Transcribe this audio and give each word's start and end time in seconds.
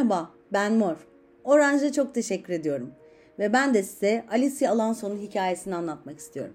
Merhaba, 0.00 0.30
ben 0.52 0.72
Mor. 0.74 0.96
Orange'a 1.44 1.92
çok 1.92 2.14
teşekkür 2.14 2.52
ediyorum. 2.52 2.90
Ve 3.38 3.52
ben 3.52 3.74
de 3.74 3.82
size 3.82 4.24
Alicia 4.30 4.72
Alonso'nun 4.72 5.18
hikayesini 5.18 5.74
anlatmak 5.74 6.18
istiyorum. 6.18 6.54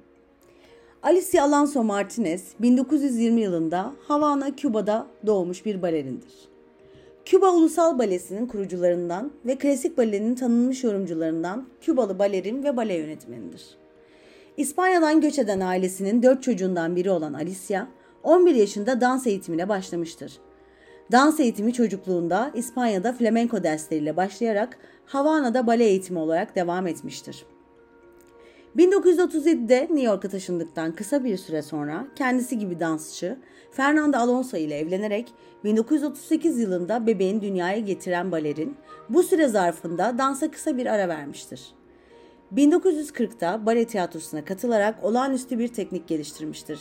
Alicia 1.04 1.44
Alonso 1.44 1.84
Martinez 1.84 2.44
1920 2.60 3.42
yılında 3.42 3.94
Havana, 4.08 4.56
Küba'da 4.56 5.08
doğmuş 5.26 5.66
bir 5.66 5.82
balerindir. 5.82 6.34
Küba 7.26 7.52
Ulusal 7.52 8.00
Balesi'nin 8.00 8.48
kurucularından 8.48 9.32
ve 9.46 9.58
klasik 9.58 9.98
balenin 9.98 10.36
tanınmış 10.36 10.84
yorumcularından 10.84 11.68
Kübalı 11.82 12.20
balerin 12.20 12.64
ve 12.64 12.78
bale 12.78 12.94
yönetmenidir. 12.94 13.78
İspanya'dan 14.58 15.22
göç 15.22 15.40
eden 15.40 15.60
ailesinin 15.60 16.24
dört 16.24 16.44
çocuğundan 16.44 16.96
biri 16.96 17.12
olan 17.12 17.34
Alicia, 17.34 17.88
11 18.24 18.56
yaşında 18.56 19.02
dans 19.02 19.28
eğitimine 19.28 19.70
başlamıştır. 19.70 20.40
Dans 21.12 21.40
eğitimi 21.40 21.74
çocukluğunda 21.74 22.52
İspanya'da 22.54 23.14
flamenco 23.14 23.64
dersleriyle 23.64 24.18
başlayarak 24.18 24.78
Havana'da 25.06 25.68
bale 25.68 25.84
eğitimi 25.84 26.20
olarak 26.20 26.56
devam 26.56 26.88
etmiştir. 26.88 27.46
1937'de 28.78 29.82
New 29.82 30.02
York'a 30.02 30.30
taşındıktan 30.30 30.96
kısa 30.96 31.24
bir 31.24 31.38
süre 31.38 31.62
sonra 31.62 32.08
kendisi 32.16 32.60
gibi 32.60 32.80
dansçı 32.80 33.38
Fernando 33.72 34.18
Alonso 34.18 34.58
ile 34.58 34.78
evlenerek 34.78 35.34
1938 35.64 36.60
yılında 36.60 37.08
bebeğin 37.08 37.42
dünyaya 37.42 37.80
getiren 37.80 38.32
balerin 38.32 38.76
bu 39.10 39.24
süre 39.24 39.48
zarfında 39.48 40.18
dansa 40.18 40.52
kısa 40.52 40.78
bir 40.78 40.86
ara 40.86 41.08
vermiştir. 41.08 41.74
1940'da 42.56 43.66
bale 43.66 43.86
tiyatrosuna 43.86 44.46
katılarak 44.46 45.04
olağanüstü 45.04 45.60
bir 45.60 45.68
teknik 45.68 46.08
geliştirmiştir. 46.08 46.80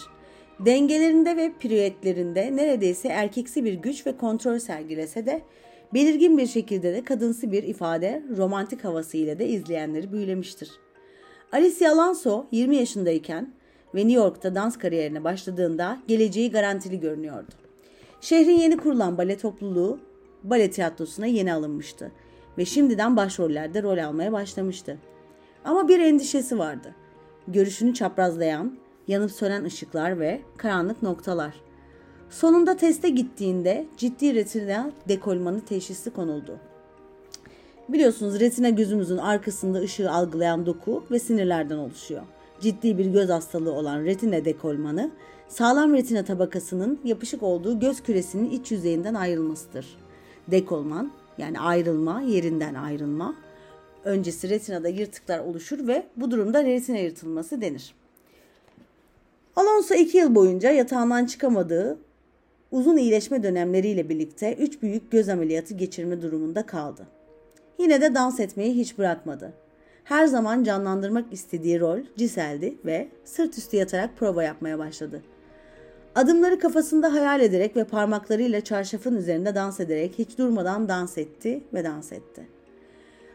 Dengelerinde 0.60 1.36
ve 1.36 1.52
piruetlerinde 1.58 2.56
neredeyse 2.56 3.08
erkeksi 3.08 3.64
bir 3.64 3.74
güç 3.74 4.06
ve 4.06 4.16
kontrol 4.16 4.58
sergilese 4.58 5.26
de 5.26 5.42
belirgin 5.94 6.38
bir 6.38 6.46
şekilde 6.46 6.94
de 6.94 7.04
kadınsı 7.04 7.52
bir 7.52 7.62
ifade, 7.62 8.22
romantik 8.36 8.84
havası 8.84 9.16
ile 9.16 9.38
de 9.38 9.48
izleyenleri 9.48 10.12
büyülemiştir. 10.12 10.70
Alicia 11.52 11.92
Alonso 11.92 12.46
20 12.52 12.76
yaşındayken 12.76 13.54
ve 13.94 13.98
New 13.98 14.12
York'ta 14.12 14.54
dans 14.54 14.78
kariyerine 14.78 15.24
başladığında 15.24 15.98
geleceği 16.08 16.50
garantili 16.50 17.00
görünüyordu. 17.00 17.50
Şehrin 18.20 18.58
yeni 18.58 18.76
kurulan 18.76 19.18
bale 19.18 19.36
topluluğu 19.36 19.98
bale 20.42 20.70
tiyatrosuna 20.70 21.26
yeni 21.26 21.52
alınmıştı 21.52 22.12
ve 22.58 22.64
şimdiden 22.64 23.16
başrollerde 23.16 23.82
rol 23.82 23.98
almaya 23.98 24.32
başlamıştı. 24.32 24.98
Ama 25.64 25.88
bir 25.88 26.00
endişesi 26.00 26.58
vardı. 26.58 26.94
Görüşünü 27.48 27.94
çaprazlayan, 27.94 28.76
yanıp 29.08 29.30
sönen 29.30 29.64
ışıklar 29.64 30.20
ve 30.20 30.40
karanlık 30.56 31.02
noktalar. 31.02 31.54
Sonunda 32.30 32.76
teste 32.76 33.08
gittiğinde 33.08 33.86
ciddi 33.96 34.34
retina 34.34 34.90
dekolmanı 35.08 35.60
teşhisi 35.60 36.10
konuldu. 36.10 36.58
Biliyorsunuz 37.88 38.40
retina 38.40 38.68
gözümüzün 38.68 39.18
arkasında 39.18 39.78
ışığı 39.78 40.10
algılayan 40.10 40.66
doku 40.66 41.04
ve 41.10 41.18
sinirlerden 41.18 41.76
oluşuyor. 41.76 42.22
Ciddi 42.60 42.98
bir 42.98 43.06
göz 43.06 43.28
hastalığı 43.28 43.72
olan 43.72 44.04
retina 44.04 44.44
dekolmanı, 44.44 45.10
sağlam 45.48 45.94
retina 45.94 46.24
tabakasının 46.24 47.00
yapışık 47.04 47.42
olduğu 47.42 47.80
göz 47.80 48.02
küresinin 48.02 48.50
iç 48.50 48.72
yüzeyinden 48.72 49.14
ayrılmasıdır. 49.14 49.96
Dekolman 50.50 51.12
yani 51.38 51.60
ayrılma, 51.60 52.20
yerinden 52.20 52.74
ayrılma. 52.74 53.34
Öncesi 54.04 54.48
retinada 54.48 54.88
yırtıklar 54.88 55.38
oluşur 55.38 55.86
ve 55.86 56.06
bu 56.16 56.30
durumda 56.30 56.64
retina 56.64 56.96
yırtılması 56.96 57.60
denir. 57.60 57.94
Alonso 59.56 59.94
iki 59.94 60.18
yıl 60.18 60.34
boyunca 60.34 60.70
yatağından 60.70 61.26
çıkamadığı 61.26 61.98
uzun 62.70 62.96
iyileşme 62.96 63.42
dönemleriyle 63.42 64.08
birlikte 64.08 64.54
üç 64.54 64.82
büyük 64.82 65.12
göz 65.12 65.28
ameliyatı 65.28 65.74
geçirme 65.74 66.22
durumunda 66.22 66.66
kaldı. 66.66 67.06
Yine 67.78 68.00
de 68.00 68.14
dans 68.14 68.40
etmeyi 68.40 68.74
hiç 68.74 68.98
bırakmadı. 68.98 69.52
Her 70.04 70.26
zaman 70.26 70.64
canlandırmak 70.64 71.32
istediği 71.32 71.80
rol 71.80 71.98
Cisel'di 72.16 72.78
ve 72.84 73.08
sırt 73.24 73.58
üstü 73.58 73.76
yatarak 73.76 74.16
prova 74.16 74.42
yapmaya 74.42 74.78
başladı. 74.78 75.22
Adımları 76.14 76.58
kafasında 76.58 77.12
hayal 77.12 77.40
ederek 77.40 77.76
ve 77.76 77.84
parmaklarıyla 77.84 78.60
çarşafın 78.60 79.16
üzerinde 79.16 79.54
dans 79.54 79.80
ederek 79.80 80.14
hiç 80.18 80.38
durmadan 80.38 80.88
dans 80.88 81.18
etti 81.18 81.64
ve 81.74 81.84
dans 81.84 82.12
etti. 82.12 82.46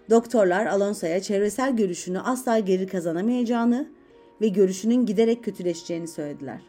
Doktorlar 0.09 0.65
Alonso'ya 0.65 1.21
çevresel 1.21 1.75
görüşünü 1.75 2.19
asla 2.19 2.59
geri 2.59 2.87
kazanamayacağını 2.87 3.87
ve 4.41 4.47
görüşünün 4.47 5.05
giderek 5.05 5.43
kötüleşeceğini 5.43 6.07
söylediler. 6.07 6.61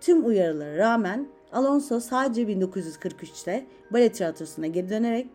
Tüm 0.00 0.26
uyarılara 0.26 0.76
rağmen 0.76 1.28
Alonso 1.52 2.00
sadece 2.00 2.42
1943'te 2.42 3.66
bale 3.90 4.12
tiyatrosuna 4.12 4.66
geri 4.66 4.90
dönerek 4.90 5.26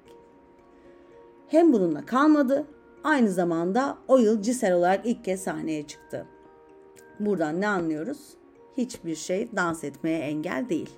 hem 1.47 1.74
bununla 1.74 2.06
kalmadı, 2.06 2.66
aynı 3.03 3.31
zamanda 3.31 3.97
o 4.07 4.18
yıl 4.18 4.41
Cisel 4.41 4.74
olarak 4.74 5.06
ilk 5.06 5.25
kez 5.25 5.44
sahneye 5.44 5.88
çıktı. 5.88 6.25
Buradan 7.19 7.62
ne 7.62 7.68
anlıyoruz? 7.68 8.19
Hiçbir 8.78 9.16
şey 9.16 9.50
dans 9.56 9.84
etmeye 9.84 10.19
engel 10.19 10.69
değil. 10.69 10.90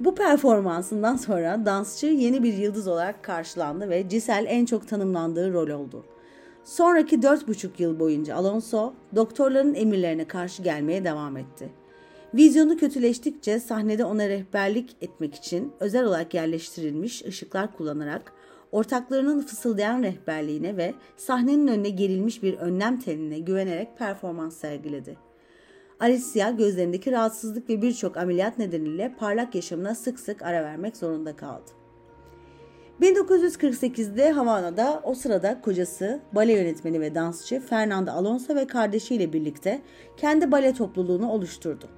Bu 0.00 0.14
performansından 0.14 1.16
sonra 1.16 1.66
dansçı 1.66 2.06
yeni 2.06 2.42
bir 2.42 2.54
yıldız 2.54 2.88
olarak 2.88 3.24
karşılandı 3.24 3.90
ve 3.90 4.08
Cisel 4.08 4.44
en 4.48 4.64
çok 4.64 4.88
tanımlandığı 4.88 5.52
rol 5.52 5.68
oldu. 5.68 6.04
Sonraki 6.68 7.16
4,5 7.16 7.68
yıl 7.78 8.00
boyunca 8.00 8.34
Alonso 8.34 8.94
doktorların 9.16 9.74
emirlerine 9.74 10.24
karşı 10.28 10.62
gelmeye 10.62 11.04
devam 11.04 11.36
etti. 11.36 11.68
Vizyonu 12.34 12.76
kötüleştikçe 12.76 13.60
sahnede 13.60 14.04
ona 14.04 14.28
rehberlik 14.28 14.96
etmek 15.00 15.34
için 15.34 15.72
özel 15.80 16.04
olarak 16.04 16.34
yerleştirilmiş 16.34 17.24
ışıklar 17.24 17.76
kullanarak 17.76 18.32
ortaklarının 18.72 19.40
fısıldayan 19.40 20.02
rehberliğine 20.02 20.76
ve 20.76 20.94
sahnenin 21.16 21.68
önüne 21.68 21.90
gerilmiş 21.90 22.42
bir 22.42 22.54
önlem 22.54 23.00
teline 23.00 23.38
güvenerek 23.38 23.98
performans 23.98 24.56
sergiledi. 24.56 25.16
Alicia 26.00 26.50
gözlerindeki 26.50 27.12
rahatsızlık 27.12 27.70
ve 27.70 27.82
birçok 27.82 28.16
ameliyat 28.16 28.58
nedeniyle 28.58 29.14
parlak 29.18 29.54
yaşamına 29.54 29.94
sık 29.94 30.20
sık 30.20 30.42
ara 30.42 30.62
vermek 30.62 30.96
zorunda 30.96 31.36
kaldı. 31.36 31.77
1948'de 33.00 34.30
Havana'da 34.30 35.00
o 35.04 35.14
sırada 35.14 35.60
kocası, 35.60 36.20
bale 36.32 36.52
yönetmeni 36.52 37.00
ve 37.00 37.14
dansçı 37.14 37.60
Fernando 37.60 38.10
Alonso 38.10 38.54
ve 38.54 38.66
kardeşiyle 38.66 39.32
birlikte 39.32 39.80
kendi 40.16 40.52
bale 40.52 40.74
topluluğunu 40.74 41.30
oluşturdu. 41.30 41.88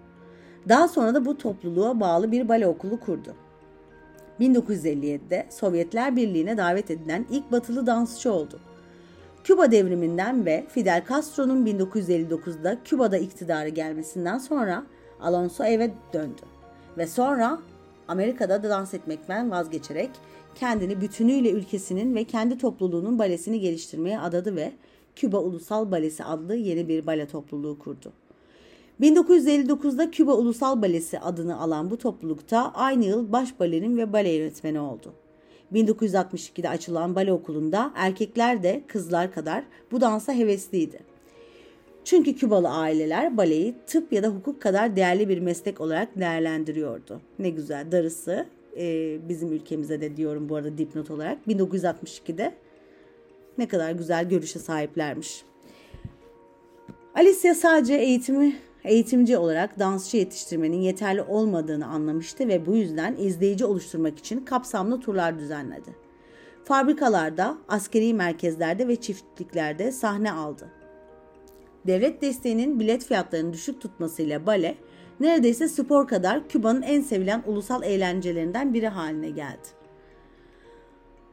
Daha 0.69 0.89
sonra 0.89 1.15
da 1.15 1.25
bu 1.25 1.39
topluluğa 1.39 2.01
bağlı 2.01 2.33
bir 2.33 2.49
bale 2.49 2.67
okulu 2.67 3.01
kurdu. 3.01 3.35
1957'de 4.41 5.47
Sovyetler 5.51 6.17
Birliği'ne 6.17 6.57
davet 6.57 6.91
edilen 6.91 7.27
ilk 7.31 7.53
batılı 7.53 7.87
dansçı 7.87 8.33
oldu. 8.33 8.61
Küba 9.45 9.71
devriminden 9.71 10.47
ve 10.47 10.67
Fidel 10.69 11.05
Castro'nun 11.09 11.67
1959'da 11.67 12.77
Küba'da 12.85 13.19
iktidara 13.19 13.69
gelmesinden 13.69 14.39
sonra 14.39 14.83
Alonso 15.21 15.65
eve 15.65 15.91
döndü 16.13 16.43
ve 16.99 17.07
sonra 17.07 17.59
Amerika'da 18.11 18.63
da 18.63 18.71
dans 18.71 18.95
etmekten 18.95 19.51
vazgeçerek 19.51 20.11
kendini 20.55 21.01
bütünüyle 21.01 21.51
ülkesinin 21.51 22.15
ve 22.15 22.25
kendi 22.25 22.59
topluluğunun 22.59 23.19
balesini 23.19 23.61
geliştirmeye 23.61 24.21
adadı 24.21 24.57
ve 24.57 24.73
Küba 25.17 25.39
Ulusal 25.39 25.91
Balesi 25.91 26.25
adlı 26.25 26.57
yeni 26.57 26.89
bir 26.89 27.07
bale 27.07 27.27
topluluğu 27.27 27.79
kurdu. 27.79 28.13
1959'da 29.01 30.11
Küba 30.11 30.35
Ulusal 30.35 30.83
Balesi 30.83 31.21
adını 31.21 31.61
alan 31.61 31.91
bu 31.91 31.99
toplulukta 31.99 32.73
aynı 32.75 33.05
yıl 33.05 33.33
baş 33.33 33.61
balerin 33.61 33.97
ve 33.97 34.13
bale 34.13 34.31
yönetmeni 34.31 34.81
oldu. 34.81 35.13
1962'de 35.73 36.69
açılan 36.69 37.15
bale 37.15 37.33
okulunda 37.33 37.93
erkekler 37.95 38.63
de 38.63 38.83
kızlar 38.87 39.33
kadar 39.33 39.65
bu 39.93 40.01
dansa 40.01 40.33
hevesliydi. 40.33 41.10
Çünkü 42.05 42.37
Kübalı 42.37 42.69
aileler 42.69 43.37
baleyi 43.37 43.75
tıp 43.87 44.13
ya 44.13 44.23
da 44.23 44.29
hukuk 44.29 44.63
kadar 44.63 44.97
değerli 44.97 45.29
bir 45.29 45.39
meslek 45.39 45.81
olarak 45.81 46.21
değerlendiriyordu. 46.21 47.21
Ne 47.39 47.51
güzel 47.51 47.93
darısı 47.93 48.47
e, 48.77 49.17
bizim 49.29 49.53
ülkemize 49.53 50.01
de 50.01 50.17
diyorum 50.17 50.49
bu 50.49 50.57
arada 50.57 50.79
dipnot 50.79 51.11
olarak 51.11 51.39
1962'de 51.49 52.55
ne 53.59 53.69
kadar 53.69 53.93
güzel 53.93 54.29
görüşe 54.29 54.59
sahiplermiş. 54.59 55.45
Alicia 57.15 57.55
sadece 57.55 57.95
eğitimi 57.95 58.57
eğitimci 58.85 59.39
olarak 59.39 59.79
dansçı 59.79 60.17
yetiştirmenin 60.17 60.81
yeterli 60.81 61.23
olmadığını 61.23 61.87
anlamıştı 61.87 62.49
ve 62.49 62.67
bu 62.67 62.77
yüzden 62.77 63.17
izleyici 63.19 63.65
oluşturmak 63.65 64.19
için 64.19 64.45
kapsamlı 64.45 65.01
turlar 65.01 65.39
düzenledi. 65.39 65.91
Fabrikalarda, 66.65 67.59
askeri 67.69 68.15
merkezlerde 68.15 68.89
ve 68.89 68.97
çiftliklerde 68.97 69.93
sahne 69.93 70.33
aldı. 70.33 70.80
Devlet 71.87 72.23
desteğinin 72.23 72.81
bilet 72.81 73.05
fiyatlarını 73.05 73.53
düşük 73.53 73.81
tutmasıyla 73.81 74.47
bale, 74.47 74.75
neredeyse 75.21 75.69
spor 75.69 76.09
kadar 76.09 76.49
Küba'nın 76.49 76.83
en 76.83 77.01
sevilen 77.01 77.43
ulusal 77.47 77.83
eğlencelerinden 77.83 78.75
biri 78.75 78.89
haline 78.89 79.31
geldi. 79.31 79.69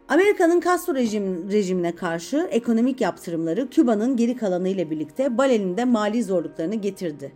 Amerika'nın 0.09 0.61
Castro 0.61 0.95
rejim, 0.95 1.51
rejimine 1.51 1.95
karşı 1.95 2.47
ekonomik 2.51 3.01
yaptırımları 3.01 3.69
Küba'nın 3.69 4.17
geri 4.17 4.35
kalanı 4.35 4.69
ile 4.69 4.89
birlikte 4.91 5.37
balenin 5.37 5.77
de 5.77 5.85
mali 5.85 6.23
zorluklarını 6.23 6.75
getirdi. 6.75 7.31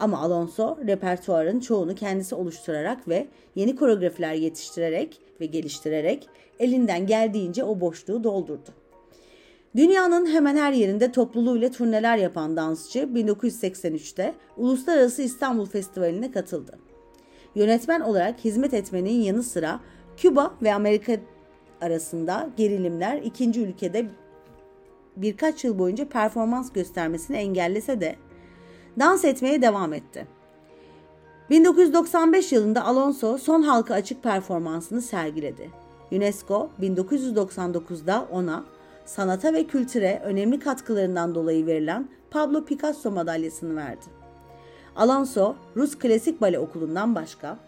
Ama 0.00 0.18
Alonso 0.18 0.78
repertuarın 0.86 1.60
çoğunu 1.60 1.94
kendisi 1.94 2.34
oluşturarak 2.34 3.08
ve 3.08 3.26
yeni 3.54 3.76
koreografiler 3.76 4.34
yetiştirerek 4.34 5.20
ve 5.40 5.46
geliştirerek 5.46 6.28
elinden 6.58 7.06
geldiğince 7.06 7.64
o 7.64 7.80
boşluğu 7.80 8.24
doldurdu. 8.24 8.70
Dünyanın 9.76 10.26
hemen 10.26 10.56
her 10.56 10.72
yerinde 10.72 11.12
topluluğuyla 11.12 11.70
turneler 11.70 12.16
yapan 12.16 12.56
dansçı 12.56 12.98
1983'te 12.98 14.34
Uluslararası 14.56 15.22
İstanbul 15.22 15.66
Festivali'ne 15.66 16.32
katıldı. 16.32 16.78
Yönetmen 17.54 18.00
olarak 18.00 18.44
hizmet 18.44 18.74
etmenin 18.74 19.20
yanı 19.22 19.42
sıra 19.42 19.80
Küba 20.16 20.54
ve 20.62 20.74
Amerika 20.74 21.16
arasında 21.80 22.50
gerilimler 22.56 23.22
ikinci 23.22 23.60
ülkede 23.60 24.06
birkaç 25.16 25.64
yıl 25.64 25.78
boyunca 25.78 26.08
performans 26.08 26.72
göstermesini 26.72 27.36
engellese 27.36 28.00
de 28.00 28.16
dans 28.98 29.24
etmeye 29.24 29.62
devam 29.62 29.92
etti. 29.92 30.26
1995 31.50 32.52
yılında 32.52 32.84
Alonso 32.84 33.38
son 33.38 33.62
halka 33.62 33.94
açık 33.94 34.22
performansını 34.22 35.02
sergiledi. 35.02 35.70
UNESCO 36.12 36.70
1999'da 36.80 38.28
ona 38.30 38.64
sanata 39.06 39.52
ve 39.52 39.66
kültüre 39.66 40.22
önemli 40.24 40.58
katkılarından 40.58 41.34
dolayı 41.34 41.66
verilen 41.66 42.08
Pablo 42.30 42.64
Picasso 42.64 43.10
madalyasını 43.10 43.76
verdi. 43.76 44.06
Alonso, 44.96 45.56
Rus 45.76 45.98
Klasik 45.98 46.40
Bale 46.40 46.58
Okulu'ndan 46.58 47.14
başka 47.14 47.58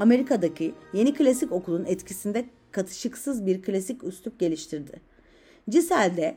Amerika'daki 0.00 0.74
yeni 0.92 1.14
klasik 1.14 1.52
okulun 1.52 1.84
etkisinde 1.84 2.44
katışıksız 2.72 3.46
bir 3.46 3.62
klasik 3.62 4.04
üslup 4.04 4.38
geliştirdi. 4.38 5.00
Cisel'de 5.70 6.36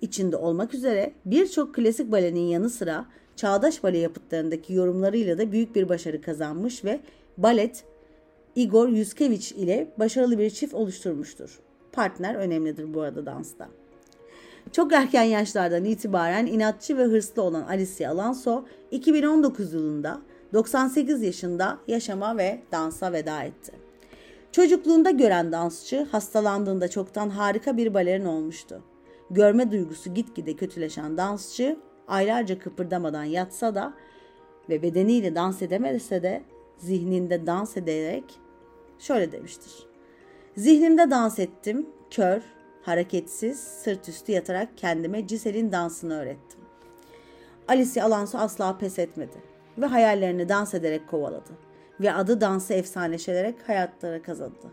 içinde 0.00 0.36
olmak 0.36 0.74
üzere 0.74 1.12
birçok 1.24 1.74
klasik 1.74 2.12
balenin 2.12 2.48
yanı 2.48 2.70
sıra 2.70 3.06
çağdaş 3.36 3.82
bale 3.82 3.98
yapıtlarındaki 3.98 4.72
yorumlarıyla 4.72 5.38
da 5.38 5.52
büyük 5.52 5.74
bir 5.74 5.88
başarı 5.88 6.22
kazanmış 6.22 6.84
ve 6.84 7.00
balet 7.38 7.84
Igor 8.56 8.88
Yuskevich 8.88 9.52
ile 9.52 9.88
başarılı 9.98 10.38
bir 10.38 10.50
çift 10.50 10.74
oluşturmuştur. 10.74 11.58
Partner 11.92 12.34
önemlidir 12.34 12.94
bu 12.94 13.00
arada 13.00 13.26
dansta. 13.26 13.68
Çok 14.72 14.92
erken 14.92 15.22
yaşlardan 15.22 15.84
itibaren 15.84 16.46
inatçı 16.46 16.98
ve 16.98 17.04
hırslı 17.04 17.42
olan 17.42 17.62
Alicia 17.62 18.10
Alonso 18.10 18.64
2019 18.90 19.72
yılında 19.72 20.20
98 20.52 21.22
yaşında 21.22 21.78
yaşama 21.88 22.36
ve 22.36 22.62
dansa 22.72 23.12
veda 23.12 23.42
etti. 23.42 23.72
Çocukluğunda 24.52 25.10
gören 25.10 25.52
dansçı 25.52 26.06
hastalandığında 26.12 26.88
çoktan 26.88 27.30
harika 27.30 27.76
bir 27.76 27.94
balerin 27.94 28.24
olmuştu. 28.24 28.82
Görme 29.30 29.70
duygusu 29.70 30.14
gitgide 30.14 30.56
kötüleşen 30.56 31.16
dansçı 31.16 31.76
aylarca 32.08 32.58
kıpırdamadan 32.58 33.24
yatsa 33.24 33.74
da 33.74 33.94
ve 34.68 34.82
bedeniyle 34.82 35.34
dans 35.34 35.62
edemese 35.62 36.22
de 36.22 36.42
zihninde 36.78 37.46
dans 37.46 37.76
ederek 37.76 38.24
şöyle 38.98 39.32
demiştir. 39.32 39.89
Zihnimde 40.56 41.10
dans 41.10 41.38
ettim, 41.38 41.86
kör, 42.10 42.42
hareketsiz, 42.82 43.60
sırt 43.60 44.08
üstü 44.08 44.32
yatarak 44.32 44.68
kendime 44.78 45.26
Cisel'in 45.26 45.72
dansını 45.72 46.20
öğrettim. 46.20 46.60
Alice 47.68 48.02
Alonso 48.02 48.38
asla 48.38 48.78
pes 48.78 48.98
etmedi 48.98 49.36
ve 49.78 49.86
hayallerini 49.86 50.48
dans 50.48 50.74
ederek 50.74 51.08
kovaladı 51.08 51.50
ve 52.00 52.12
adı 52.12 52.40
dansı 52.40 52.74
efsaneleşerek 52.74 53.68
hayatlara 53.68 54.22
kazandı. 54.22 54.66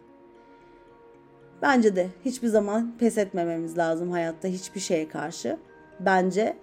Bence 1.62 1.96
de 1.96 2.08
hiçbir 2.26 2.48
zaman 2.48 2.98
pes 3.00 3.18
etmememiz 3.18 3.78
lazım 3.78 4.12
hayatta 4.12 4.48
hiçbir 4.48 4.80
şeye 4.80 5.08
karşı. 5.08 5.58
Bence 6.00 6.58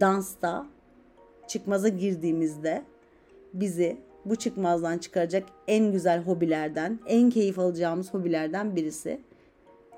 dansta 0.00 0.66
çıkmaza 1.48 1.88
girdiğimizde 1.88 2.82
bizi 3.54 3.96
bu 4.30 4.36
çıkmazdan 4.36 4.98
çıkaracak 4.98 5.48
en 5.68 5.92
güzel 5.92 6.22
hobilerden, 6.22 6.98
en 7.06 7.30
keyif 7.30 7.58
alacağımız 7.58 8.14
hobilerden 8.14 8.76
birisi. 8.76 9.20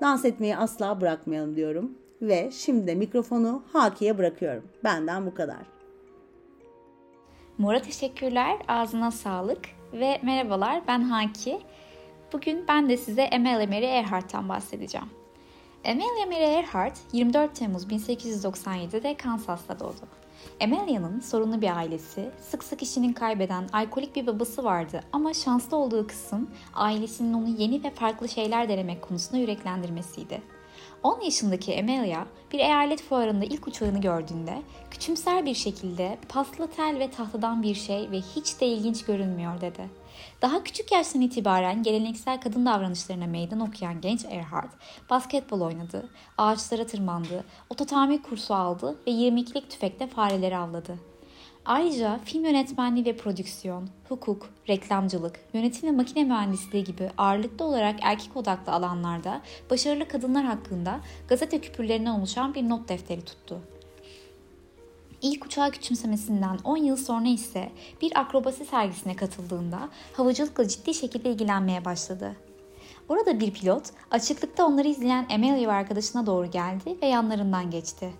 Dans 0.01 0.25
etmeyi 0.25 0.57
asla 0.57 1.01
bırakmayalım 1.01 1.55
diyorum. 1.55 1.91
Ve 2.21 2.51
şimdi 2.51 2.87
de 2.87 2.95
mikrofonu 2.95 3.63
Haki'ye 3.73 4.17
bırakıyorum. 4.17 4.63
Benden 4.83 5.25
bu 5.25 5.33
kadar. 5.33 5.65
Mora 7.57 7.81
teşekkürler, 7.81 8.57
ağzına 8.67 9.11
sağlık 9.11 9.65
ve 9.93 10.19
merhabalar 10.23 10.81
ben 10.87 11.01
Haki. 11.01 11.59
Bugün 12.33 12.65
ben 12.67 12.89
de 12.89 12.97
size 12.97 13.29
Amelia 13.29 13.67
Mary 13.67 13.85
Earhart'tan 13.85 14.49
bahsedeceğim. 14.49 15.07
Amelia 15.85 16.25
Mary 16.25 16.55
Earhart 16.55 16.99
24 17.11 17.55
Temmuz 17.55 17.85
1897'de 17.87 19.17
Kansas'ta 19.17 19.79
doğdu. 19.79 20.22
Amelia'nın 20.61 21.19
sorunlu 21.19 21.61
bir 21.61 21.77
ailesi, 21.77 22.31
sık 22.49 22.63
sık 22.63 22.81
işini 22.83 23.13
kaybeden 23.13 23.69
alkolik 23.73 24.15
bir 24.15 24.27
babası 24.27 24.63
vardı 24.63 25.03
ama 25.13 25.33
şanslı 25.33 25.77
olduğu 25.77 26.07
kısım 26.07 26.49
ailesinin 26.73 27.33
onu 27.33 27.47
yeni 27.47 27.83
ve 27.83 27.89
farklı 27.91 28.29
şeyler 28.29 28.69
denemek 28.69 29.01
konusunda 29.01 29.37
yüreklendirmesiydi. 29.37 30.41
10 31.03 31.21
yaşındaki 31.21 31.79
Amelia 31.79 32.25
bir 32.51 32.59
eyalet 32.59 33.01
fuarında 33.01 33.45
ilk 33.45 33.67
uçağını 33.67 34.01
gördüğünde 34.01 34.61
küçümser 34.91 35.45
bir 35.45 35.53
şekilde 35.53 36.17
paslı 36.29 36.67
tel 36.67 36.99
ve 36.99 37.11
tahtadan 37.11 37.63
bir 37.63 37.75
şey 37.75 38.11
ve 38.11 38.21
hiç 38.21 38.61
de 38.61 38.67
ilginç 38.67 39.05
görünmüyor 39.05 39.61
dedi. 39.61 39.89
Daha 40.41 40.63
küçük 40.63 40.91
yaştan 40.91 41.21
itibaren 41.21 41.83
geleneksel 41.83 42.41
kadın 42.41 42.65
davranışlarına 42.65 43.27
meydan 43.27 43.59
okuyan 43.59 44.01
genç 44.01 44.25
Earhart 44.25 44.71
basketbol 45.09 45.61
oynadı, 45.61 46.09
ağaçlara 46.37 46.85
tırmandı, 46.85 47.43
ototamir 47.69 48.21
kursu 48.21 48.53
aldı 48.53 48.97
ve 49.07 49.11
22'lik 49.11 49.71
tüfekte 49.71 50.07
fareleri 50.07 50.57
avladı. 50.57 50.99
Ayrıca 51.65 52.19
film 52.25 52.45
yönetmenliği 52.45 53.05
ve 53.05 53.17
prodüksiyon, 53.17 53.89
hukuk, 54.09 54.49
reklamcılık, 54.69 55.39
yönetim 55.53 55.89
ve 55.89 55.91
makine 55.91 56.23
mühendisliği 56.23 56.83
gibi 56.83 57.09
ağırlıklı 57.17 57.65
olarak 57.65 57.99
erkek 58.01 58.37
odaklı 58.37 58.71
alanlarda 58.71 59.41
başarılı 59.69 60.07
kadınlar 60.07 60.45
hakkında 60.45 60.99
gazete 61.27 61.61
küpürlerine 61.61 62.11
oluşan 62.11 62.53
bir 62.53 62.69
not 62.69 62.89
defteri 62.89 63.21
tuttu. 63.21 63.61
İlk 65.23 65.45
uçağı 65.45 65.71
küçümsemesinden 65.71 66.57
10 66.63 66.77
yıl 66.77 66.95
sonra 66.95 67.27
ise 67.27 67.71
bir 68.01 68.19
akrobasi 68.19 68.65
sergisine 68.65 69.15
katıldığında 69.15 69.89
havacılıkla 70.13 70.67
ciddi 70.67 70.93
şekilde 70.93 71.29
ilgilenmeye 71.29 71.85
başladı. 71.85 72.35
Orada 73.09 73.39
bir 73.39 73.53
pilot 73.53 73.83
açıklıkta 74.11 74.65
onları 74.65 74.87
izleyen 74.87 75.27
Amelia 75.35 75.69
ve 75.69 75.73
arkadaşına 75.73 76.25
doğru 76.25 76.51
geldi 76.51 76.97
ve 77.01 77.07
yanlarından 77.07 77.71
geçti. 77.71 78.13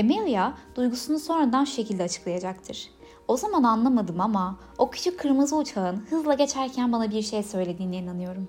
Amelia 0.00 0.52
duygusunu 0.76 1.18
sonradan 1.18 1.64
şu 1.64 1.72
şekilde 1.72 2.02
açıklayacaktır. 2.02 2.90
O 3.28 3.36
zaman 3.36 3.62
anlamadım 3.62 4.20
ama 4.20 4.58
o 4.78 4.90
küçük 4.90 5.18
kırmızı 5.18 5.56
uçağın 5.56 6.06
hızla 6.10 6.34
geçerken 6.34 6.92
bana 6.92 7.10
bir 7.10 7.22
şey 7.22 7.42
söylediğine 7.42 7.96
inanıyorum. 7.96 8.48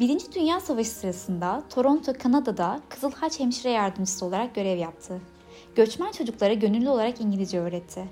Birinci 0.00 0.32
Dünya 0.32 0.60
Savaşı 0.60 0.90
sırasında 0.90 1.62
Toronto, 1.70 2.12
Kanada'da 2.22 2.80
Kızıl 2.88 3.12
Haç 3.12 3.40
hemşire 3.40 3.70
yardımcısı 3.70 4.26
olarak 4.26 4.54
görev 4.54 4.78
yaptı. 4.78 5.20
Göçmen 5.76 6.12
çocuklara 6.12 6.54
gönüllü 6.54 6.88
olarak 6.88 7.20
İngilizce 7.20 7.60
öğretti. 7.60 8.04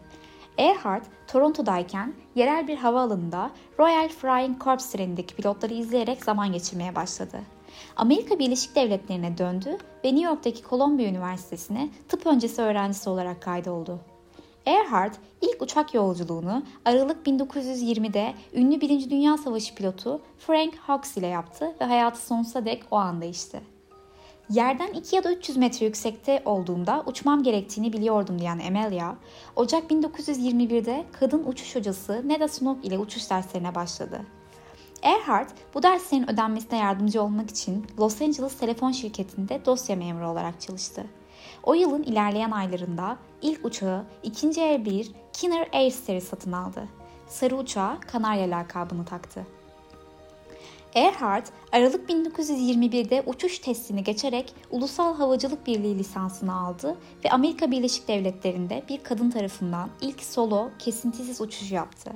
Earhart, 0.59 1.03
Toronto'dayken 1.27 2.15
yerel 2.35 2.69
bir 2.69 2.77
havaalanında 2.77 3.51
Royal 3.79 4.09
Flying 4.09 4.65
Corps 4.65 4.91
trenindeki 4.91 5.37
pilotları 5.37 5.75
izleyerek 5.75 6.25
zaman 6.25 6.53
geçirmeye 6.53 6.95
başladı. 6.95 7.41
Amerika 7.97 8.39
Birleşik 8.39 8.77
Devletleri'ne 8.77 9.39
döndü 9.39 9.79
ve 10.05 10.09
New 10.09 10.31
York'taki 10.31 10.63
Columbia 10.63 11.05
Üniversitesi'ne 11.05 11.89
tıp 12.09 12.27
öncesi 12.27 12.63
öğrencisi 12.63 13.11
olarak 13.11 13.43
kaydoldu. 13.43 14.01
Earhart 14.67 15.17
ilk 15.41 15.63
uçak 15.63 15.95
yolculuğunu 15.95 16.63
Aralık 16.85 17.27
1920'de 17.27 18.35
ünlü 18.55 18.81
Birinci 18.81 19.11
Dünya 19.11 19.37
Savaşı 19.37 19.75
pilotu 19.75 20.21
Frank 20.39 20.77
Hawks 20.77 21.17
ile 21.17 21.27
yaptı 21.27 21.75
ve 21.81 21.85
hayatı 21.85 22.27
sonsuza 22.27 22.65
dek 22.65 22.83
o 22.91 22.97
anda 22.97 23.23
değişti. 23.23 23.74
Yerden 24.51 24.93
2 24.93 25.17
ya 25.17 25.25
da 25.25 25.33
300 25.33 25.57
metre 25.57 25.87
yüksekte 25.87 26.43
olduğumda 26.45 27.03
uçmam 27.07 27.43
gerektiğini 27.43 27.93
biliyordum 27.93 28.39
diyen 28.39 28.61
Amelia, 28.67 29.15
Ocak 29.57 29.91
1921'de 29.91 31.05
kadın 31.13 31.45
uçuş 31.45 31.77
hocası 31.77 32.29
Neda 32.29 32.49
Snook 32.49 32.85
ile 32.85 32.99
uçuş 32.99 33.31
derslerine 33.31 33.75
başladı. 33.75 34.21
Earhart 35.03 35.49
bu 35.75 35.83
derslerin 35.83 36.31
ödenmesine 36.31 36.79
yardımcı 36.79 37.23
olmak 37.23 37.51
için 37.51 37.87
Los 37.99 38.23
Angeles 38.23 38.59
telefon 38.59 38.93
şirketinde 38.93 39.65
dosya 39.65 39.97
memuru 39.97 40.29
olarak 40.29 40.61
çalıştı. 40.61 41.05
O 41.63 41.75
yılın 41.75 42.03
ilerleyen 42.03 42.51
aylarında 42.51 43.17
ilk 43.43 43.65
uçağı 43.65 44.05
ikinci 44.23 44.61
el 44.61 44.85
bir 44.85 45.11
Kinner 45.33 45.69
Airstairs 45.73 46.25
satın 46.25 46.53
aldı. 46.53 46.89
Sarı 47.27 47.57
uçağa 47.57 47.99
Kanarya 48.01 48.51
lakabını 48.51 49.05
taktı. 49.05 49.47
Earhart, 50.95 51.53
Aralık 51.73 52.11
1921'de 52.11 53.23
uçuş 53.27 53.59
testini 53.59 54.05
geçerek 54.05 54.55
Ulusal 54.71 55.17
Havacılık 55.17 55.67
Birliği 55.67 55.99
lisansını 55.99 56.57
aldı 56.57 56.97
ve 57.25 57.31
Amerika 57.31 57.71
Birleşik 57.71 58.09
Devletleri'nde 58.09 58.83
bir 58.89 59.03
kadın 59.03 59.31
tarafından 59.31 59.91
ilk 60.01 60.21
solo 60.21 60.71
kesintisiz 60.79 61.41
uçuş 61.41 61.73
yaptı. 61.73 62.11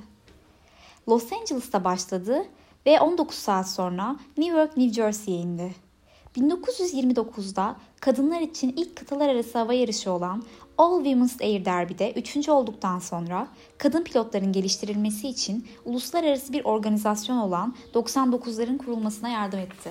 Los 1.08 1.32
Angeles'ta 1.32 1.85
başladı 1.85 2.44
ve 2.87 3.00
19 3.00 3.37
saat 3.37 3.68
sonra 3.68 4.16
New 4.37 4.58
York, 4.58 4.76
New 4.76 4.94
Jersey'ye 4.94 5.40
indi. 5.40 5.75
1929'da 6.38 7.76
kadınlar 8.00 8.40
için 8.40 8.75
ilk 8.76 8.97
kıtalar 8.97 9.28
arası 9.28 9.59
hava 9.59 9.73
yarışı 9.73 10.11
olan 10.11 10.42
All 10.78 10.97
Women's 10.97 11.40
Air 11.40 11.64
Derby'de 11.64 12.12
3. 12.12 12.49
olduktan 12.49 12.99
sonra 12.99 13.49
kadın 13.78 14.04
pilotların 14.04 14.52
geliştirilmesi 14.52 15.28
için 15.28 15.66
uluslararası 15.85 16.52
bir 16.52 16.64
organizasyon 16.64 17.37
olan 17.37 17.75
99'ların 17.95 18.78
kurulmasına 18.78 19.28
yardım 19.28 19.59
etti. 19.59 19.90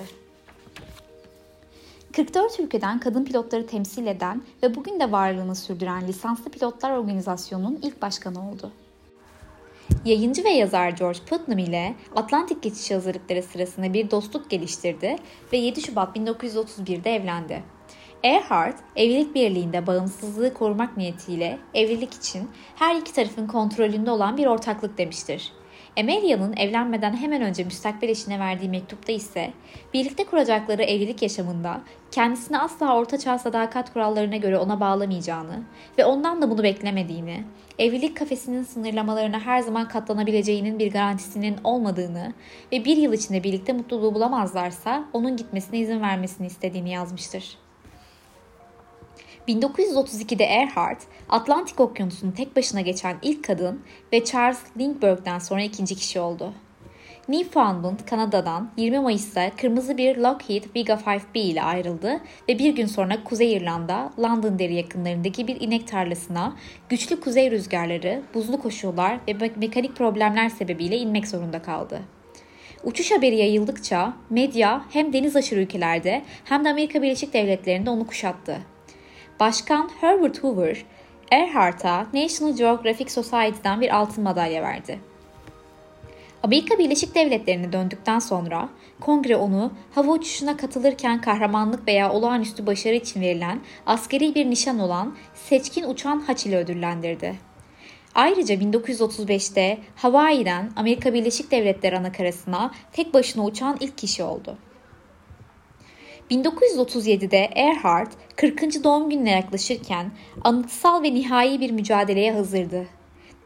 44 2.12 2.60
ülkeden 2.60 3.00
kadın 3.00 3.24
pilotları 3.24 3.66
temsil 3.66 4.06
eden 4.06 4.42
ve 4.62 4.74
bugün 4.74 5.00
de 5.00 5.12
varlığını 5.12 5.54
sürdüren 5.54 6.08
Lisanslı 6.08 6.50
Pilotlar 6.50 6.90
Organizasyonu'nun 6.90 7.78
ilk 7.82 8.02
başkanı 8.02 8.50
oldu. 8.50 8.72
Yayıncı 10.04 10.44
ve 10.44 10.50
yazar 10.50 10.90
George 10.90 11.18
Putnam 11.30 11.58
ile 11.58 11.94
Atlantik 12.16 12.62
geçişi 12.62 12.94
hazırlıkları 12.94 13.42
sırasında 13.42 13.92
bir 13.92 14.10
dostluk 14.10 14.50
geliştirdi 14.50 15.16
ve 15.52 15.56
7 15.56 15.80
Şubat 15.82 16.16
1931'de 16.16 17.14
evlendi. 17.14 17.62
Earhart, 18.22 18.76
evlilik 18.96 19.34
birliğinde 19.34 19.86
bağımsızlığı 19.86 20.54
korumak 20.54 20.96
niyetiyle 20.96 21.58
evlilik 21.74 22.14
için 22.14 22.50
her 22.74 22.96
iki 22.96 23.12
tarafın 23.12 23.46
kontrolünde 23.46 24.10
olan 24.10 24.36
bir 24.36 24.46
ortaklık 24.46 24.98
demiştir. 24.98 25.52
Amelia'nın 25.98 26.56
evlenmeden 26.56 27.16
hemen 27.16 27.42
önce 27.42 27.64
müstakbel 27.64 28.08
eşine 28.08 28.38
verdiği 28.38 28.68
mektupta 28.68 29.12
ise 29.12 29.52
birlikte 29.94 30.24
kuracakları 30.24 30.82
evlilik 30.82 31.22
yaşamında 31.22 31.80
kendisini 32.10 32.58
asla 32.58 32.96
ortaçağ 32.96 33.38
sadakat 33.38 33.92
kurallarına 33.92 34.36
göre 34.36 34.58
ona 34.58 34.80
bağlamayacağını 34.80 35.62
ve 35.98 36.04
ondan 36.04 36.42
da 36.42 36.50
bunu 36.50 36.62
beklemediğini, 36.62 37.44
evlilik 37.78 38.16
kafesinin 38.16 38.62
sınırlamalarına 38.62 39.40
her 39.40 39.60
zaman 39.60 39.88
katlanabileceğinin 39.88 40.78
bir 40.78 40.92
garantisinin 40.92 41.56
olmadığını 41.64 42.32
ve 42.72 42.84
bir 42.84 42.96
yıl 42.96 43.12
içinde 43.12 43.44
birlikte 43.44 43.72
mutluluğu 43.72 44.14
bulamazlarsa 44.14 45.04
onun 45.12 45.36
gitmesine 45.36 45.78
izin 45.78 46.00
vermesini 46.00 46.46
istediğini 46.46 46.90
yazmıştır. 46.90 47.58
1932'de 49.48 50.44
Earhart, 50.44 50.98
Atlantik 51.28 51.80
Okyanusu'nu 51.80 52.34
tek 52.34 52.56
başına 52.56 52.80
geçen 52.80 53.16
ilk 53.22 53.44
kadın 53.44 53.82
ve 54.12 54.24
Charles 54.24 54.60
Lindbergh'den 54.78 55.38
sonra 55.38 55.62
ikinci 55.62 55.94
kişi 55.94 56.20
oldu. 56.20 56.54
Newfoundland, 57.28 57.98
Kanada'dan 58.10 58.70
20 58.76 58.98
Mayıs'ta 58.98 59.50
kırmızı 59.56 59.96
bir 59.96 60.16
Lockheed 60.16 60.64
Viga 60.76 60.92
5B 60.92 61.38
ile 61.38 61.62
ayrıldı 61.62 62.20
ve 62.48 62.58
bir 62.58 62.74
gün 62.74 62.86
sonra 62.86 63.24
Kuzey 63.24 63.52
İrlanda, 63.52 64.12
Londonderry 64.18 64.74
yakınlarındaki 64.74 65.48
bir 65.48 65.60
inek 65.60 65.88
tarlasına 65.88 66.56
güçlü 66.88 67.20
kuzey 67.20 67.50
rüzgarları, 67.50 68.22
buzlu 68.34 68.60
koşullar 68.60 69.18
ve 69.28 69.50
mekanik 69.56 69.96
problemler 69.96 70.48
sebebiyle 70.48 70.96
inmek 70.96 71.28
zorunda 71.28 71.62
kaldı. 71.62 72.00
Uçuş 72.84 73.10
haberi 73.10 73.36
yayıldıkça 73.36 74.12
medya 74.30 74.84
hem 74.90 75.12
deniz 75.12 75.36
aşırı 75.36 75.60
ülkelerde 75.60 76.22
hem 76.44 76.64
de 76.64 76.70
Amerika 76.70 77.02
Birleşik 77.02 77.32
Devletleri'nde 77.32 77.90
onu 77.90 78.06
kuşattı. 78.06 78.58
Başkan 79.40 79.90
Herbert 80.00 80.42
Hoover, 80.42 80.84
Earhart'a 81.30 82.06
National 82.14 82.56
Geographic 82.56 83.10
Society'den 83.10 83.80
bir 83.80 83.96
altın 83.96 84.24
madalya 84.24 84.62
verdi. 84.62 84.98
Amerika 86.42 86.78
Birleşik 86.78 87.14
Devletleri'ne 87.14 87.72
döndükten 87.72 88.18
sonra 88.18 88.68
kongre 89.00 89.36
onu 89.36 89.72
hava 89.94 90.12
uçuşuna 90.12 90.56
katılırken 90.56 91.20
kahramanlık 91.20 91.88
veya 91.88 92.12
olağanüstü 92.12 92.66
başarı 92.66 92.94
için 92.94 93.20
verilen 93.20 93.60
askeri 93.86 94.34
bir 94.34 94.50
nişan 94.50 94.78
olan 94.78 95.16
seçkin 95.34 95.88
uçan 95.90 96.20
haç 96.20 96.46
ile 96.46 96.56
ödüllendirdi. 96.56 97.34
Ayrıca 98.14 98.54
1935'te 98.54 99.78
Hawaii'den 99.96 100.72
Amerika 100.76 101.14
Birleşik 101.14 101.50
Devletleri 101.50 101.98
anakarasına 101.98 102.70
tek 102.92 103.14
başına 103.14 103.44
uçan 103.44 103.76
ilk 103.80 103.98
kişi 103.98 104.22
oldu. 104.22 104.58
1937'de 106.30 107.48
Earhart 107.54 108.08
40. 108.36 108.84
doğum 108.84 109.10
gününe 109.10 109.30
yaklaşırken 109.30 110.10
anıtsal 110.44 111.02
ve 111.02 111.14
nihai 111.14 111.60
bir 111.60 111.70
mücadeleye 111.70 112.32
hazırdı. 112.32 112.86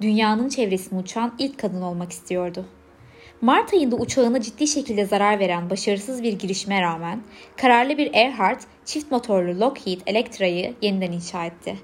Dünyanın 0.00 0.48
çevresini 0.48 0.98
uçan 0.98 1.34
ilk 1.38 1.58
kadın 1.58 1.82
olmak 1.82 2.12
istiyordu. 2.12 2.66
Mart 3.40 3.74
ayında 3.74 3.96
uçağına 3.96 4.40
ciddi 4.40 4.66
şekilde 4.66 5.04
zarar 5.04 5.38
veren 5.38 5.70
başarısız 5.70 6.22
bir 6.22 6.32
girişime 6.32 6.82
rağmen 6.82 7.22
kararlı 7.56 7.98
bir 7.98 8.14
Earhart 8.14 8.66
çift 8.84 9.10
motorlu 9.10 9.60
Lockheed 9.60 10.00
Electra'yı 10.06 10.74
yeniden 10.82 11.12
inşa 11.12 11.44
etti. 11.44 11.78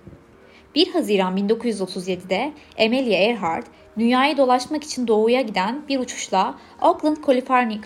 1 0.74 0.92
Haziran 0.92 1.36
1937'de 1.36 2.52
Amelia 2.78 3.18
Earhart 3.18 3.66
dünyayı 3.98 4.36
dolaşmak 4.36 4.84
için 4.84 5.06
doğuya 5.06 5.40
giden 5.40 5.88
bir 5.88 5.98
uçuşla 5.98 6.58
Oakland, 6.82 7.16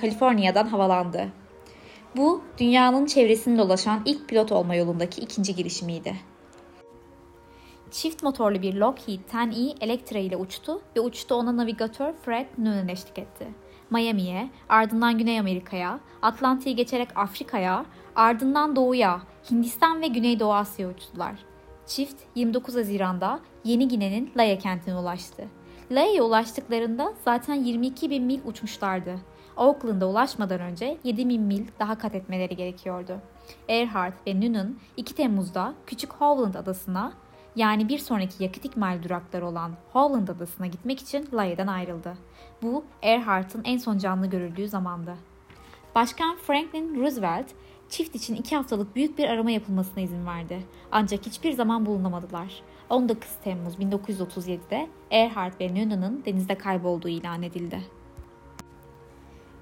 Kaliforniya'dan 0.01 0.67
havalandı. 0.67 1.42
Bu 2.17 2.43
dünyanın 2.59 3.07
çevresini 3.07 3.59
dolaşan 3.59 4.03
ilk 4.05 4.29
pilot 4.29 4.53
olma 4.53 4.75
yolundaki 4.75 5.21
ikinci 5.21 5.55
girişimiydi. 5.55 6.17
Çift 7.91 8.23
motorlu 8.23 8.63
bir 8.63 8.75
Lockheed 8.75 9.21
10E 9.33 9.85
Electra 9.85 10.19
ile 10.19 10.37
uçtu 10.37 10.81
ve 10.97 11.01
uçtu 11.01 11.35
ona 11.35 11.57
navigatör 11.57 12.13
Fred 12.25 12.47
Noonan 12.59 12.89
eşlik 12.89 13.19
etti. 13.19 13.47
Miami'ye, 13.91 14.51
ardından 14.69 15.19
Güney 15.19 15.41
Amerika'ya, 15.41 16.01
Atlantik'i 16.23 16.77
geçerek 16.77 17.09
Afrika'ya, 17.17 17.87
ardından 18.17 18.77
Doğu'ya, 18.77 19.23
Hindistan 19.51 20.01
ve 20.01 20.07
Güneydoğu 20.07 20.55
Asya'ya 20.55 20.93
uçtular. 20.95 21.35
Çift 21.87 22.17
29 22.35 22.77
Haziran'da 22.77 23.41
Yeni 23.65 23.89
Gine'nin 23.89 24.31
Lae 24.37 24.59
kentine 24.59 24.97
ulaştı. 24.97 25.45
Lae'ye 25.91 26.23
ulaştıklarında 26.23 27.13
zaten 27.25 27.55
22 27.55 28.11
bin 28.11 28.25
mil 28.25 28.41
uçmuşlardı. 28.45 29.19
Auckland'a 29.57 30.07
ulaşmadan 30.07 30.61
önce 30.61 30.99
7000 31.05 31.43
mil 31.43 31.67
daha 31.79 31.99
kat 31.99 32.15
etmeleri 32.15 32.57
gerekiyordu. 32.57 33.19
Earhart 33.69 34.27
ve 34.27 34.41
Noonan 34.41 34.77
2 34.97 35.15
Temmuz'da 35.15 35.75
Küçük 35.87 36.13
Howland 36.13 36.55
adasına 36.55 37.13
yani 37.57 37.89
bir 37.89 37.99
sonraki 37.99 38.45
yakıt 38.45 38.65
ikmal 38.65 39.03
durakları 39.03 39.47
olan 39.47 39.73
Howland 39.93 40.29
adasına 40.29 40.67
gitmek 40.67 41.01
için 41.01 41.29
Laie'den 41.35 41.67
ayrıldı. 41.67 42.15
Bu 42.63 42.85
Earhart'ın 43.03 43.63
en 43.65 43.79
son 43.79 43.99
canlı 43.99 44.27
görüldüğü 44.27 44.69
zamandı. 44.69 45.17
Başkan 45.95 46.37
Franklin 46.37 47.01
Roosevelt 47.01 47.47
çift 47.89 48.15
için 48.15 48.35
iki 48.35 48.57
haftalık 48.57 48.97
büyük 48.97 49.19
bir 49.19 49.29
arama 49.29 49.51
yapılmasına 49.51 50.03
izin 50.03 50.27
verdi. 50.27 50.63
Ancak 50.93 51.27
hiçbir 51.27 51.53
zaman 51.53 51.87
bulunamadılar. 51.87 52.63
19 52.91 53.31
Temmuz 53.45 53.75
1937'de 53.75 54.89
Earhart 55.11 55.61
ve 55.61 55.75
Noonan'ın 55.75 56.23
denizde 56.25 56.55
kaybolduğu 56.55 57.09
ilan 57.09 57.43
edildi. 57.43 57.81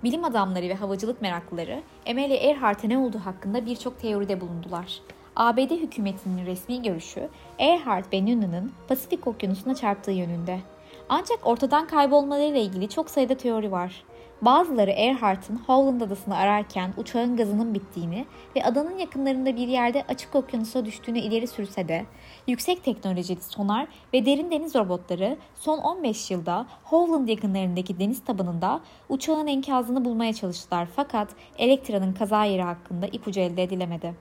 Bilim 0.04 0.25
adamları 0.25 0.69
ve 0.69 0.75
havacılık 0.75 1.23
meraklıları 1.23 1.83
Amelia 2.11 2.37
Earhart'a 2.37 2.88
ne 2.88 2.99
olduğu 2.99 3.19
hakkında 3.19 3.66
birçok 3.66 4.00
teoride 4.00 4.40
bulundular. 4.40 5.00
ABD 5.37 5.71
hükümetinin 5.71 6.47
resmi 6.47 6.83
görüşü 6.83 7.28
Earhart 7.59 8.12
ve 8.12 8.26
Noonan'ın 8.26 8.73
Pasifik 8.88 9.26
Okyanusu'na 9.26 9.75
çarptığı 9.75 10.11
yönünde. 10.11 10.61
Ancak 11.09 11.38
ortadan 11.47 11.87
kaybolmalarıyla 11.87 12.61
ilgili 12.61 12.88
çok 12.88 13.11
sayıda 13.11 13.37
teori 13.37 13.73
var. 13.73 14.04
Bazıları 14.42 14.90
Earhart'ın 14.90 15.56
Howland 15.56 16.00
adasını 16.00 16.37
ararken 16.37 16.92
uçağın 16.97 17.37
gazının 17.37 17.75
bittiğini 17.75 18.26
ve 18.56 18.64
adanın 18.64 18.99
yakınlarında 18.99 19.56
bir 19.56 19.68
yerde 19.68 20.04
açık 20.09 20.35
okyanusa 20.35 20.85
düştüğünü 20.85 21.18
ileri 21.18 21.47
sürse 21.47 21.88
de 21.88 22.06
yüksek 22.47 22.85
teknolojili 22.85 23.40
sonar 23.42 23.87
ve 24.14 24.26
derin 24.26 24.50
deniz 24.50 24.75
robotları 24.75 25.37
son 25.54 25.78
15 25.78 26.30
yılda 26.30 26.66
Howland 26.85 27.28
yakınlarındaki 27.28 27.99
deniz 27.99 28.25
tabanında 28.25 28.80
uçağın 29.09 29.47
enkazını 29.47 30.04
bulmaya 30.04 30.32
çalıştılar 30.32 30.88
fakat 30.97 31.28
Elektra'nın 31.59 32.12
kaza 32.12 32.44
yeri 32.44 32.62
hakkında 32.62 33.06
ipucu 33.06 33.40
elde 33.40 33.62
edilemedi. 33.62 34.14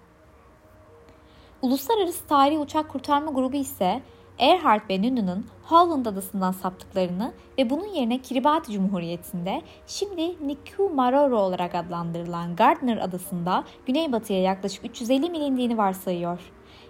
Uluslararası 1.61 2.27
Tarihi 2.27 2.59
Uçak 2.59 2.89
Kurtarma 2.89 3.31
Grubu 3.31 3.55
ise 3.55 4.01
Earhart 4.39 4.89
ve 4.89 5.01
Noonan'ın 5.01 5.45
Howland 5.63 6.05
adasından 6.05 6.51
saptıklarını 6.51 7.33
ve 7.57 7.69
bunun 7.69 7.87
yerine 7.87 8.17
Kiribati 8.17 8.71
Cumhuriyeti'nde 8.71 9.61
şimdi 9.87 10.47
Niku 10.47 10.89
Maroro 10.89 11.37
olarak 11.37 11.75
adlandırılan 11.75 12.55
Gardner 12.55 12.97
adasında 12.97 13.63
güneybatıya 13.85 14.41
yaklaşık 14.41 14.85
350 14.85 15.29
mil 15.29 15.41
indiğini 15.41 15.77
varsayıyor. 15.77 16.39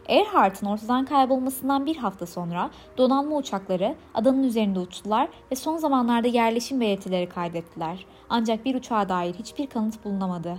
Earhart'ın 0.08 0.66
ortadan 0.68 1.06
kaybolmasından 1.06 1.86
bir 1.86 1.96
hafta 1.96 2.26
sonra 2.26 2.70
donanma 2.98 3.36
uçakları 3.36 3.96
adanın 4.14 4.44
üzerinde 4.44 4.80
uçtular 4.80 5.30
ve 5.52 5.56
son 5.56 5.78
zamanlarda 5.78 6.28
yerleşim 6.28 6.82
belirtileri 6.82 7.30
kaydettiler. 7.30 8.06
Ancak 8.30 8.66
bir 8.66 8.76
uçağa 8.76 9.10
dair 9.10 9.34
hiçbir 9.34 9.68
kanıt 9.68 10.06
bulunamadı. 10.06 10.58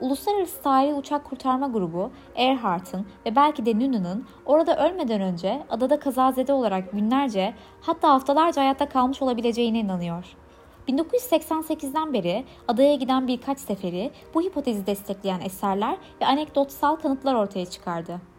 Uluslararası 0.00 0.62
Sahili 0.62 0.94
Uçak 0.94 1.24
Kurtarma 1.24 1.68
Grubu, 1.68 2.10
Earhart'ın 2.34 3.06
ve 3.26 3.36
belki 3.36 3.66
de 3.66 3.78
Noonan'ın 3.78 4.26
orada 4.46 4.88
ölmeden 4.88 5.20
önce 5.20 5.62
adada 5.70 5.98
kazazede 5.98 6.52
olarak 6.52 6.92
günlerce 6.92 7.54
hatta 7.80 8.10
haftalarca 8.10 8.62
hayatta 8.62 8.88
kalmış 8.88 9.22
olabileceğine 9.22 9.78
inanıyor. 9.78 10.36
1988'den 10.88 12.12
beri 12.12 12.44
adaya 12.68 12.94
giden 12.94 13.28
birkaç 13.28 13.58
seferi 13.58 14.10
bu 14.34 14.42
hipotezi 14.42 14.86
destekleyen 14.86 15.40
eserler 15.40 15.96
ve 16.20 16.26
anekdotsal 16.26 16.96
kanıtlar 16.96 17.34
ortaya 17.34 17.66
çıkardı. 17.66 18.29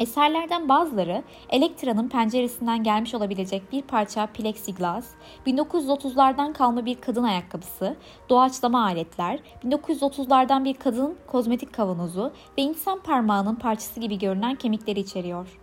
Eserlerden 0.00 0.68
bazıları 0.68 1.22
Elektra'nın 1.50 2.08
penceresinden 2.08 2.82
gelmiş 2.82 3.14
olabilecek 3.14 3.72
bir 3.72 3.82
parça 3.82 4.26
plexiglas, 4.26 5.08
1930'lardan 5.46 6.52
kalma 6.52 6.86
bir 6.86 7.00
kadın 7.00 7.22
ayakkabısı, 7.22 7.96
doğaçlama 8.28 8.84
aletler, 8.84 9.40
1930'lardan 9.64 10.64
bir 10.64 10.74
kadın 10.74 11.16
kozmetik 11.26 11.72
kavanozu 11.72 12.32
ve 12.58 12.62
insan 12.62 13.00
parmağının 13.00 13.54
parçası 13.54 14.00
gibi 14.00 14.18
görünen 14.18 14.54
kemikleri 14.54 15.00
içeriyor. 15.00 15.59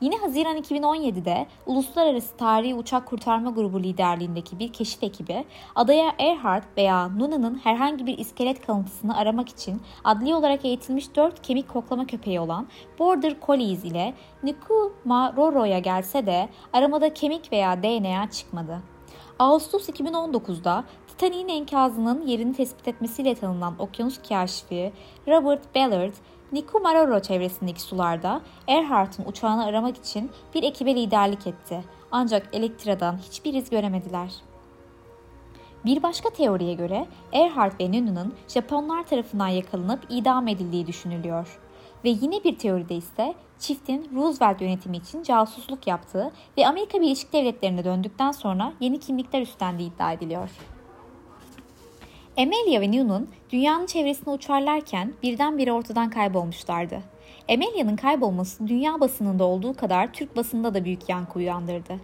Yine 0.00 0.16
Haziran 0.16 0.56
2017'de 0.56 1.46
Uluslararası 1.66 2.36
Tarihi 2.36 2.74
Uçak 2.74 3.06
Kurtarma 3.06 3.50
Grubu 3.50 3.82
liderliğindeki 3.82 4.58
bir 4.58 4.72
keşif 4.72 5.02
ekibi 5.02 5.44
adaya 5.74 6.14
Earhart 6.18 6.64
veya 6.76 7.08
Nuna'nın 7.08 7.54
herhangi 7.54 8.06
bir 8.06 8.18
iskelet 8.18 8.66
kalıntısını 8.66 9.16
aramak 9.16 9.48
için 9.48 9.80
adli 10.04 10.34
olarak 10.34 10.64
eğitilmiş 10.64 11.16
4 11.16 11.42
kemik 11.42 11.68
koklama 11.68 12.06
köpeği 12.06 12.40
olan 12.40 12.66
Border 12.98 13.36
Collies 13.46 13.84
ile 13.84 14.14
Nikumaroro'ya 14.42 15.78
gelse 15.78 16.26
de 16.26 16.48
aramada 16.72 17.14
kemik 17.14 17.52
veya 17.52 17.82
DNA 17.82 18.30
çıkmadı. 18.30 18.82
Ağustos 19.38 19.88
2019'da 19.88 20.84
Titanic'in 21.18 21.48
enkazının 21.48 22.26
yerini 22.26 22.54
tespit 22.54 22.88
etmesiyle 22.88 23.34
tanınan 23.34 23.74
okyanus 23.78 24.18
kaşifi 24.28 24.92
Robert 25.28 25.74
Ballard 25.74 26.12
Nikumaroro 26.52 27.20
çevresindeki 27.20 27.80
sularda 27.82 28.40
Earhart'ın 28.68 29.24
uçağını 29.24 29.64
aramak 29.64 29.96
için 29.96 30.30
bir 30.54 30.62
ekibe 30.62 30.94
liderlik 30.94 31.46
etti. 31.46 31.84
Ancak 32.12 32.48
Elektra'dan 32.52 33.18
hiçbir 33.18 33.54
iz 33.54 33.70
göremediler. 33.70 34.32
Bir 35.84 36.02
başka 36.02 36.30
teoriye 36.30 36.74
göre 36.74 37.06
Earhart 37.32 37.80
ve 37.80 37.92
Nunu'nun 37.92 38.34
Japonlar 38.48 39.06
tarafından 39.06 39.48
yakalanıp 39.48 40.00
idam 40.08 40.48
edildiği 40.48 40.86
düşünülüyor. 40.86 41.58
Ve 42.04 42.08
yine 42.08 42.44
bir 42.44 42.58
teoride 42.58 42.94
ise 42.94 43.34
çiftin 43.58 44.10
Roosevelt 44.14 44.60
yönetimi 44.60 44.96
için 44.96 45.22
casusluk 45.22 45.86
yaptığı 45.86 46.32
ve 46.58 46.66
Amerika 46.66 47.00
Birleşik 47.00 47.32
Devletleri'ne 47.32 47.84
döndükten 47.84 48.32
sonra 48.32 48.72
yeni 48.80 49.00
kimlikler 49.00 49.42
üstlendiği 49.42 49.94
iddia 49.94 50.12
ediliyor. 50.12 50.50
Amelia 52.38 52.80
ve 52.80 52.90
Newton 52.90 53.28
dünyanın 53.50 53.86
çevresinde 53.86 54.30
uçarlarken 54.30 55.14
birdenbire 55.22 55.72
ortadan 55.72 56.10
kaybolmuşlardı. 56.10 57.02
Amelia'nın 57.48 57.96
kaybolması 57.96 58.68
dünya 58.68 59.00
basınında 59.00 59.44
olduğu 59.44 59.74
kadar 59.74 60.12
Türk 60.12 60.36
basında 60.36 60.74
da 60.74 60.84
büyük 60.84 61.08
yankı 61.08 61.38
uyandırdı. 61.38 61.94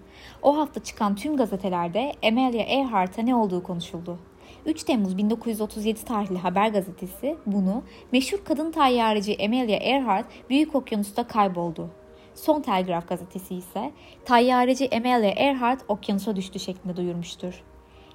O 0.43 0.57
hafta 0.57 0.83
çıkan 0.83 1.17
tüm 1.17 1.37
gazetelerde 1.37 2.13
Amelia 2.29 2.63
Earhart'a 2.63 3.23
ne 3.23 3.35
olduğu 3.35 3.63
konuşuldu. 3.63 4.19
3 4.67 4.85
Temmuz 4.85 5.19
1937 5.19 6.05
tarihli 6.05 6.39
Haber 6.39 6.69
gazetesi 6.69 7.37
bunu 7.47 7.83
meşhur 8.13 8.39
kadın 8.45 8.71
tayyareci 8.71 9.37
Amelia 9.45 9.77
Earhart 9.77 10.27
Büyük 10.51 10.75
Okyanus'ta 10.75 11.27
kayboldu. 11.27 11.91
Son 12.35 12.63
Telgraf 12.63 13.09
gazetesi 13.09 13.55
ise 13.55 13.93
tayyareci 14.25 14.91
Amelia 14.97 15.31
Earhart 15.31 15.81
okyanusa 15.89 16.37
düştü 16.37 16.59
şeklinde 16.59 16.97
duyurmuştur. 16.97 17.63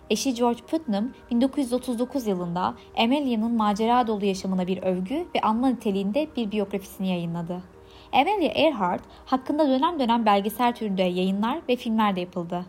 Eşi 0.10 0.34
George 0.34 0.62
Putnam 0.72 1.10
1939 1.32 2.28
yılında 2.28 2.76
Amelia'nın 2.98 3.52
macera 3.52 4.08
dolu 4.08 4.26
yaşamına 4.26 4.68
bir 4.68 4.84
övgü 4.84 5.28
ve 5.36 5.42
anma 5.42 5.70
niteliğinde 5.70 6.28
bir 6.36 6.52
biyografisini 6.52 7.08
yayınladı. 7.08 7.64
Amelia 8.14 8.52
Earhart 8.52 9.02
hakkında 9.26 9.68
dönem 9.68 10.00
dönem 10.00 10.26
belgesel 10.26 10.76
türünde 10.76 11.04
yayınlar 11.04 11.60
ve 11.70 11.76
filmler 11.76 12.16
de 12.16 12.20
yapıldı. 12.20 12.66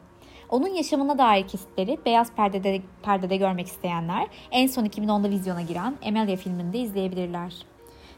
Onun 0.48 0.68
yaşamına 0.68 1.18
dair 1.18 1.48
kesitleri 1.48 1.98
beyaz 2.06 2.32
perdede, 2.32 2.82
perdede 3.02 3.36
görmek 3.36 3.66
isteyenler 3.66 4.26
en 4.50 4.66
son 4.66 4.84
2010'da 4.84 5.30
vizyona 5.30 5.62
giren 5.62 5.94
Amelia 6.06 6.36
filminde 6.36 6.78
izleyebilirler. 6.78 7.54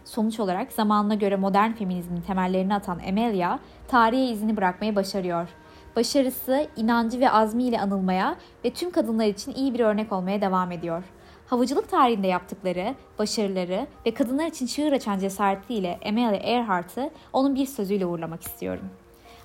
Sonuç 0.04 0.40
olarak 0.40 0.72
zamanına 0.72 1.14
göre 1.14 1.36
modern 1.36 1.72
feminizmin 1.72 2.20
temellerini 2.20 2.74
atan 2.74 3.00
Amelia, 3.08 3.58
tarihe 3.88 4.24
izini 4.24 4.56
bırakmayı 4.56 4.96
başarıyor 4.96 5.48
başarısı, 5.96 6.66
inancı 6.76 7.20
ve 7.20 7.30
azmiyle 7.30 7.80
anılmaya 7.80 8.36
ve 8.64 8.70
tüm 8.70 8.90
kadınlar 8.90 9.26
için 9.26 9.54
iyi 9.54 9.74
bir 9.74 9.80
örnek 9.80 10.12
olmaya 10.12 10.40
devam 10.40 10.72
ediyor. 10.72 11.02
Havacılık 11.46 11.88
tarihinde 11.88 12.26
yaptıkları, 12.26 12.94
başarıları 13.18 13.86
ve 14.06 14.14
kadınlar 14.14 14.46
için 14.46 14.66
çığır 14.66 14.92
açan 14.92 15.18
cesaretiyle 15.18 16.00
Amelia 16.08 16.36
Earhart'ı 16.36 17.10
onun 17.32 17.54
bir 17.54 17.66
sözüyle 17.66 18.06
uğurlamak 18.06 18.42
istiyorum. 18.42 18.90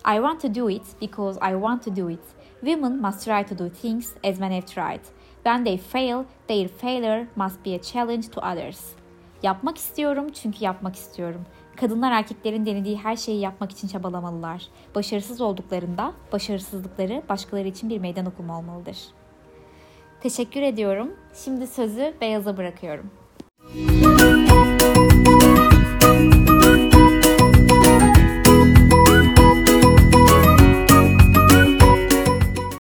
I 0.07 0.15
want 0.15 0.41
to 0.41 0.55
do 0.55 0.69
it 0.69 1.01
because 1.01 1.39
I 1.39 1.53
want 1.53 1.83
to 1.83 1.95
do 1.95 2.09
it. 2.09 2.19
Women 2.61 3.01
must 3.01 3.25
try 3.25 3.43
to 3.43 3.57
do 3.57 3.69
things 3.69 4.13
as 4.23 4.39
men 4.39 4.51
have 4.51 4.65
tried. 4.65 5.01
When 5.43 5.63
they 5.63 5.77
fail, 5.77 6.23
their 6.47 6.67
failure 6.67 7.27
must 7.35 7.65
be 7.65 7.75
a 7.75 7.81
challenge 7.81 8.29
to 8.29 8.41
others. 8.41 8.95
Yapmak 9.43 9.77
istiyorum 9.77 10.27
çünkü 10.33 10.63
yapmak 10.63 10.95
istiyorum. 10.95 11.41
Kadınlar 11.75 12.11
erkeklerin 12.11 12.65
denediği 12.65 12.97
her 12.97 13.15
şeyi 13.15 13.39
yapmak 13.39 13.71
için 13.71 13.87
çabalamalılar. 13.87 14.67
Başarısız 14.95 15.41
olduklarında 15.41 16.13
başarısızlıkları 16.31 17.23
başkaları 17.29 17.67
için 17.67 17.89
bir 17.89 17.99
meydan 17.99 18.25
okuma 18.25 18.59
olmalıdır. 18.59 18.97
Teşekkür 20.21 20.61
ediyorum. 20.61 21.13
Şimdi 21.33 21.67
sözü 21.67 22.13
Beyaz'a 22.21 22.57
bırakıyorum. 22.57 23.11